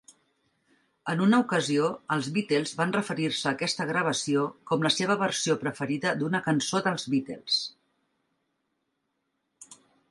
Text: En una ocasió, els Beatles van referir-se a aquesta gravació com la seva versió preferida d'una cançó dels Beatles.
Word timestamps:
En 1.11 1.19
una 1.25 1.39
ocasió, 1.43 1.89
els 2.15 2.29
Beatles 2.37 2.73
van 2.79 2.95
referir-se 2.95 3.51
a 3.51 3.53
aquesta 3.59 3.87
gravació 3.91 4.47
com 4.71 4.87
la 4.87 4.93
seva 4.97 5.19
versió 5.21 5.59
preferida 5.67 6.17
d'una 6.23 6.43
cançó 6.49 6.83
dels 6.91 7.09
Beatles. 7.17 7.61